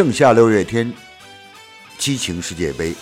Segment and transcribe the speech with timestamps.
[0.00, 0.90] 盛夏六月天，
[1.98, 2.94] 激情世界杯。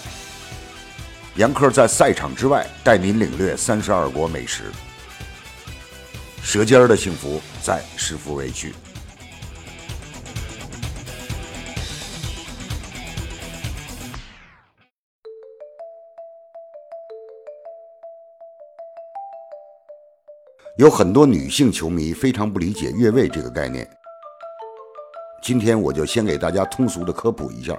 [1.37, 4.65] 杨科在赛场之外带您领略三十二国美食，
[6.43, 8.75] 舌尖儿的幸福在食富味区。
[20.79, 23.89] 有很多女性球迷非常不理解越位这个概念。
[25.49, 27.75] 今天我就先给大家通俗的科普一下。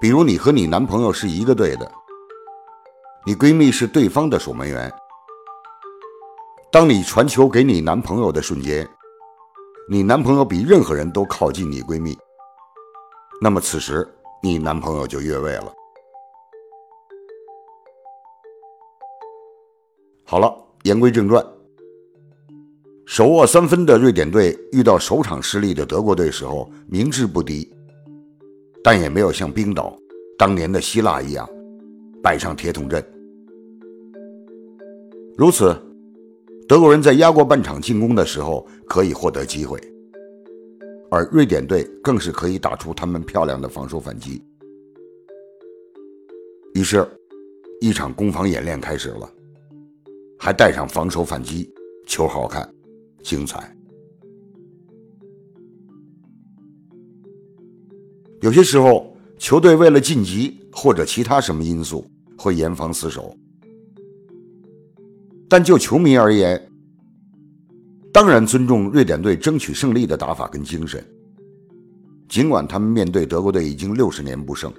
[0.00, 1.92] 比如你和你男朋友是一个队的，
[3.26, 4.90] 你闺蜜是对方的守门员。
[6.72, 8.88] 当你传球给你男朋友的瞬间，
[9.90, 12.18] 你男朋友比任何人都靠近你闺蜜，
[13.42, 14.10] 那么此时
[14.42, 15.70] 你男朋友就越位了。
[20.24, 20.50] 好了，
[20.84, 21.44] 言归正传。
[23.10, 27.68] 手握三分的瑞典队遇到首场失利的德国队时候，明智不敌，
[28.84, 29.98] 但也没有像冰岛、
[30.38, 31.44] 当年的希腊一样
[32.22, 33.04] 摆上铁桶阵。
[35.36, 35.76] 如此，
[36.68, 39.76] 德国人在压过半场进攻的时候可以获得机会，
[41.10, 44.40] 而瑞典队更是可以打出他们漂亮的防守反击。
[46.74, 47.04] 于是，
[47.80, 49.28] 一场攻防演练开始了，
[50.38, 51.68] 还带上防守反击，
[52.06, 52.72] 球好看。
[53.22, 53.76] 精彩。
[58.40, 62.04] 有些时候，球队为了晋级或者其他什么因素，
[62.38, 63.36] 会严防死守。
[65.48, 66.70] 但就球迷而言，
[68.12, 71.04] 当然尊重瑞典队争取胜利的打法跟精神。
[72.28, 74.72] 尽管他们面对德国队已经六十年不胜，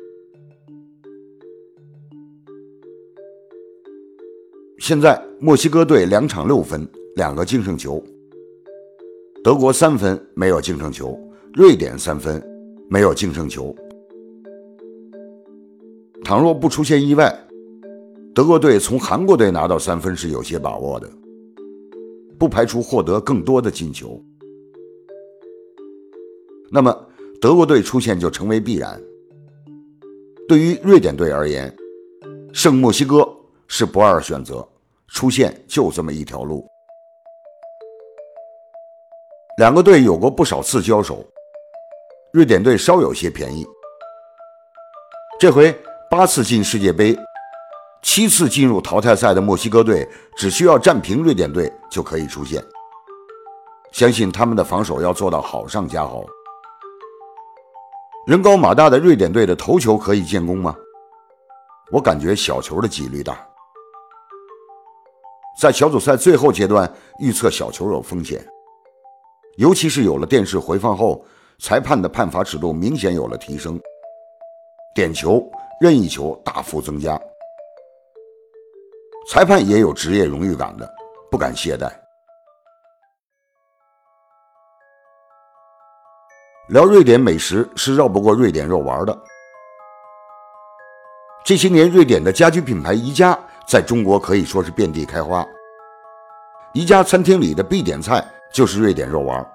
[4.79, 8.01] 现在墨西哥队两场六分，两个净胜球。
[9.43, 11.19] 德国三分没有净胜球，
[11.55, 12.39] 瑞典三分
[12.87, 13.75] 没有净胜球。
[16.23, 17.35] 倘若不出现意外，
[18.35, 21.09] 德国队从韩国队拿到三分是有些把握的，
[22.37, 24.23] 不排除获得更多的进球。
[26.69, 26.95] 那么
[27.41, 29.01] 德国队出现就成为必然。
[30.47, 31.75] 对于瑞典队而言，
[32.53, 33.27] 胜墨西哥
[33.67, 34.63] 是不二选择，
[35.07, 36.63] 出现就这么一条路。
[39.57, 41.25] 两个队有过不少次交手，
[42.31, 43.67] 瑞典队稍有些便宜。
[45.39, 45.77] 这回
[46.09, 47.17] 八次进世界杯，
[48.01, 50.07] 七次进入淘汰赛的墨西哥队，
[50.37, 52.63] 只需要战平瑞典队就可以出线。
[53.91, 56.23] 相信他们的防守要做到好上加好。
[58.25, 60.73] 人高马大的瑞典队的头球可以建功吗？
[61.91, 63.37] 我感觉小球的几率大。
[65.59, 68.41] 在小组赛最后阶段预测小球有风险。
[69.61, 71.23] 尤其是有了电视回放后，
[71.59, 73.79] 裁判的判罚尺度明显有了提升，
[74.95, 75.47] 点球、
[75.79, 77.15] 任意球大幅增加，
[79.29, 80.91] 裁判也有职业荣誉感的，
[81.29, 81.91] 不敢懈怠。
[86.69, 89.15] 聊瑞典美食是绕不过瑞典肉丸的。
[91.45, 95.45] 这些年，瑞典的家居品牌宜家在中国可以说是遍地开花，
[96.73, 98.25] 宜家餐厅里的必点菜。
[98.51, 99.49] 就是瑞典肉丸，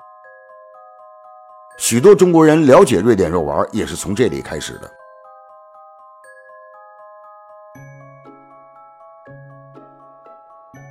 [1.77, 4.91] 许多中国人了解瑞典肉丸也是从这里开始的。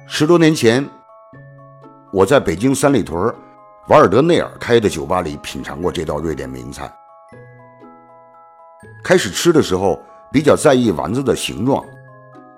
[0.07, 0.87] 十多年前，
[2.13, 3.33] 我在北京三里屯
[3.87, 6.91] 瓦尔德内尔开的酒吧里品尝过这道瑞典名菜。
[9.03, 9.99] 开始吃的时候
[10.31, 11.83] 比较在意丸子的形状、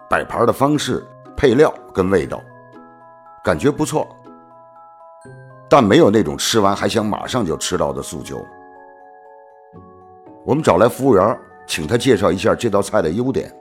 [0.10, 2.44] 摆盘的方式、配料跟味道，
[3.46, 4.14] 感觉不错。
[5.70, 8.44] 但没有那种吃完还想马上就吃到的诉求。
[10.46, 13.54] 我们找来服务员，请他介绍一下这道菜的优点，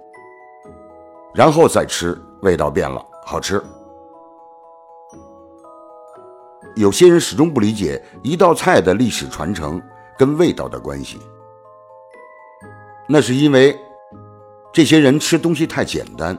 [1.35, 3.61] 然后再吃，味道变了，好吃。
[6.77, 9.83] 有些人始终不理解一道菜的历史传承
[10.17, 11.19] 跟味道的关系，
[13.09, 13.77] 那是因为
[14.73, 16.39] 这些人吃东西太简单，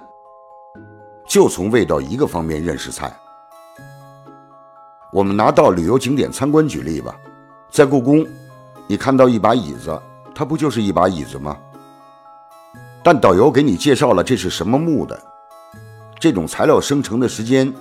[1.27, 3.11] 就从味道一个方面认识菜。
[5.17, 7.19] 我们拿到旅游景点参观举例吧，
[7.71, 8.23] 在故宫，
[8.85, 9.99] 你看到一把椅子，
[10.35, 11.57] 它不就是一把椅子吗？
[13.03, 15.19] 但导游给你介绍了这是什么木的，
[16.19, 17.73] 这种材料生成的时间，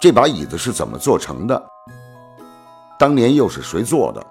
[0.00, 1.70] 这把椅子是怎么做成的，
[2.98, 4.26] 当年又是谁做的，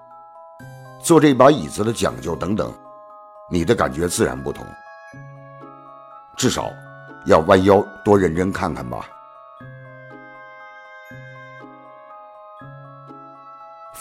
[1.02, 2.70] 做这把椅子的讲究等等，
[3.50, 4.62] 你的感觉自然不同。
[6.36, 6.70] 至少
[7.24, 9.08] 要弯腰多认真看看吧。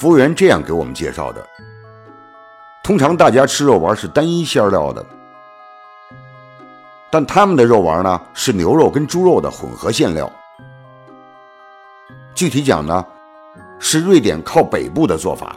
[0.01, 1.47] 服务员这样给我们介绍的：
[2.83, 5.05] 通常大家吃肉丸是单一馅料的，
[7.11, 10.27] 但他们的肉丸呢是牛肉跟猪肉的混合馅料。
[12.33, 13.05] 具体讲呢，
[13.77, 15.55] 是瑞典靠北部的做法，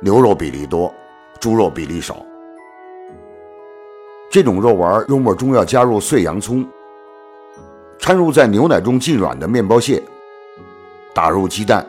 [0.00, 0.94] 牛肉比例多，
[1.40, 2.24] 猪肉比例少。
[4.30, 6.64] 这种肉丸肉末中要加入碎洋葱，
[7.98, 10.00] 掺入在牛奶中浸软的面包屑，
[11.12, 11.84] 打入鸡蛋，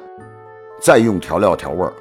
[0.81, 1.93] 再用调料调味儿。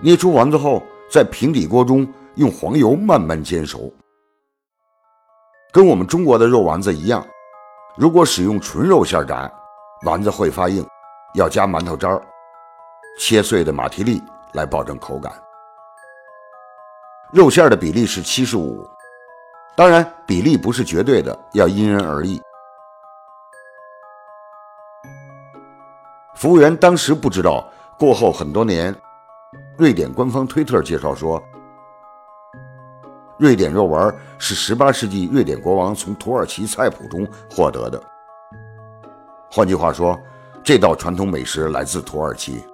[0.00, 3.92] 捏出丸子后，在平底锅中用黄油慢慢煎熟。
[5.72, 7.24] 跟我们中国的肉丸子一样，
[7.96, 9.50] 如果使用纯肉馅炸，
[10.04, 10.84] 丸子会发硬，
[11.34, 12.20] 要加馒头渣儿、
[13.18, 14.20] 切碎的马蹄粒
[14.54, 15.32] 来保证口感。
[17.32, 18.86] 肉馅的比例是七十五，
[19.76, 22.42] 当然比例不是绝对的，要因人而异。
[26.42, 27.64] 服务员当时不知道，
[27.96, 28.92] 过后很多年，
[29.78, 31.40] 瑞典官方推特介绍说，
[33.38, 38.02] 瑞典肉丸是十八世纪瑞典国王从土耳其菜谱中获得的。
[39.52, 40.18] 换句话说，
[40.64, 42.64] 这道传统美食来自土耳其。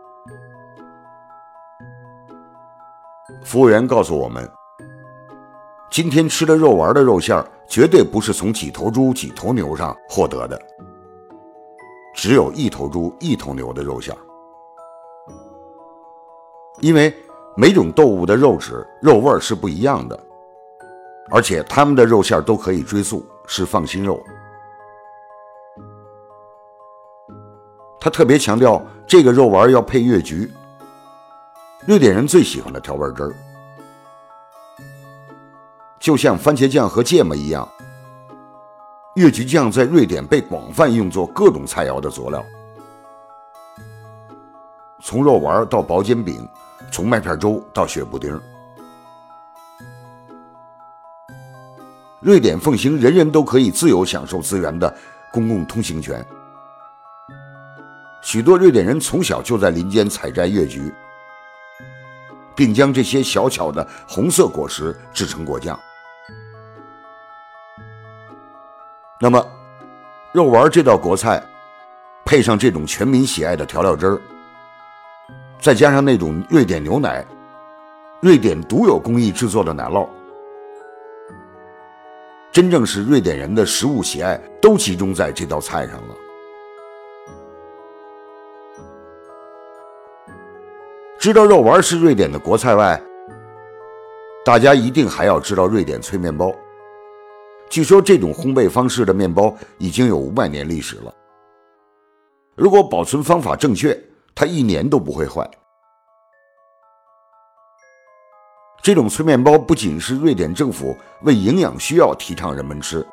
[3.44, 4.50] 服务员告诉我们，
[5.90, 10.58] 今天吃的肉丸的肉馅绝对不是从几头猪、几头牛上获得的，
[12.14, 14.18] 只有一头猪、一头牛的肉馅儿
[16.80, 17.14] 因为
[17.56, 20.18] 每种动物的肉质、肉味是不一样的，
[21.30, 24.22] 而且它们的肉馅儿都可以追溯是放心肉。
[28.00, 30.48] 他特别强调，这个肉丸要配越橘。
[31.84, 33.34] 瑞典人最喜欢的调味汁儿，
[35.98, 37.68] 就像番茄酱和芥末一样，
[39.18, 42.40] 越橘酱在瑞典被广泛用作各种菜肴的佐料，
[45.02, 46.48] 从肉丸到薄煎饼，
[46.92, 48.40] 从麦片粥到雪布丁。
[52.20, 54.96] 瑞典奉行人人都可以自由享受资源的
[55.32, 56.24] 公共通行权，
[58.22, 60.94] 许多瑞典人从小就在林间采摘越橘。
[62.54, 65.78] 并将这些小巧的红色果实制成果酱。
[69.20, 69.44] 那么，
[70.32, 71.42] 肉丸这道国菜，
[72.24, 74.20] 配上这种全民喜爱的调料汁儿，
[75.58, 77.26] 再加上那种瑞典牛奶，
[78.20, 80.08] 瑞典独有工艺制作的奶酪，
[82.52, 86.14] 真正是瑞典人的食物喜爱都集中在这道菜上了。
[91.18, 93.02] 知道肉丸是瑞典的国菜外，
[94.44, 96.54] 大家一定还要知道瑞典脆面包。
[97.70, 101.14] 据说这种烘焙方式的面包已经有五百年历史了。
[102.54, 103.96] 如果保存方法正确，
[104.34, 105.48] 它一年都不会坏。
[108.82, 113.06] 这种脆面包不仅是瑞典政府为营养需要提倡人们吃，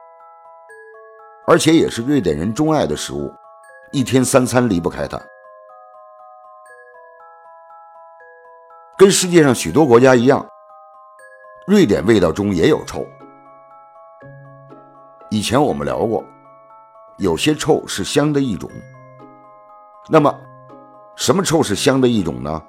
[1.47, 3.29] 而且也是瑞典人钟爱的食物，
[3.91, 5.21] 一天三餐离不开它。
[8.97, 10.47] 跟世界上许多国家一样，
[11.67, 13.05] 瑞典味道中也有臭。
[15.35, 16.23] 以前我们聊过，
[17.17, 18.71] 有些臭是香的一种。
[20.07, 20.33] 那么，
[21.17, 22.63] 什么臭是香的一种呢？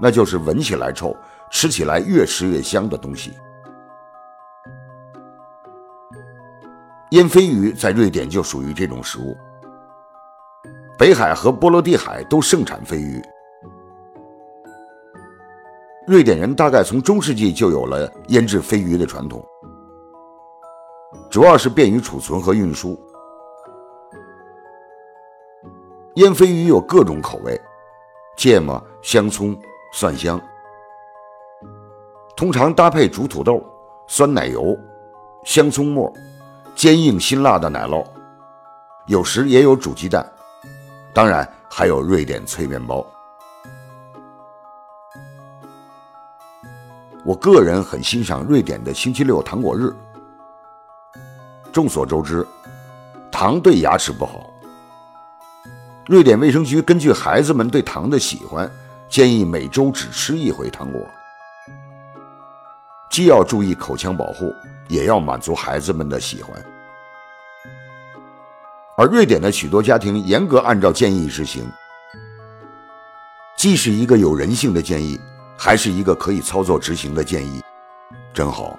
[0.00, 1.14] 那就是闻起来臭，
[1.50, 3.34] 吃起来越吃越香的东西。
[7.10, 9.36] 烟鲱鱼在瑞典就属于这种食物。
[10.96, 13.22] 北海和波罗的海都盛产鲱鱼。
[16.06, 19.44] 瑞典人大概从中世纪就有了腌制鲱鱼的传统，
[21.30, 23.00] 主要是便于储存和运输。
[26.14, 27.58] 腌飞鱼有各种口味，
[28.36, 29.56] 芥末、香葱、
[29.92, 30.40] 蒜香，
[32.36, 33.64] 通常搭配煮土豆、
[34.08, 34.76] 酸奶油、
[35.44, 36.12] 香葱末、
[36.74, 38.04] 坚硬辛辣的奶酪，
[39.06, 40.28] 有时也有煮鸡蛋，
[41.14, 43.06] 当然还有瑞典脆面包。
[47.24, 49.94] 我个人很欣赏瑞典的星期六糖果日。
[51.72, 52.46] 众所周知，
[53.30, 54.48] 糖对牙齿不好。
[56.06, 58.70] 瑞典卫生局根据孩子们对糖的喜欢，
[59.08, 61.00] 建议每周只吃一回糖果，
[63.10, 64.52] 既要注意口腔保护，
[64.88, 66.54] 也要满足孩子们的喜欢。
[68.96, 71.70] 而瑞典的许多家庭严格按照建议执行，
[73.56, 75.20] 既是一个有人性的建议。
[75.62, 77.60] 还是一个可以操作执行的建议，
[78.32, 78.78] 真好。